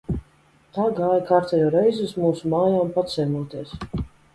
[0.77, 3.81] Tā gāja kārtējo reizi uz mūsu mājām paciemoties.